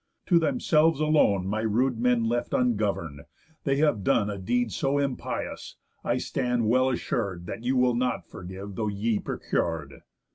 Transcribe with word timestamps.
To 0.25 0.39
themselves 0.39 0.99
alone 0.99 1.45
My 1.45 1.59
rude 1.59 1.99
men 1.99 2.23
left 2.27 2.55
ungovern'd, 2.55 3.21
they 3.65 3.75
have 3.75 4.03
done 4.03 4.31
A 4.31 4.39
deed 4.39 4.71
so 4.71 4.97
impious, 4.97 5.75
I 6.03 6.17
stand 6.17 6.67
well 6.67 6.89
assur'd, 6.89 7.45
That 7.45 7.63
you 7.63 7.77
will 7.77 7.93
not 7.93 8.25
forgive 8.27 8.73
though 8.73 8.87
ye 8.87 9.19
procur'd. 9.19 10.01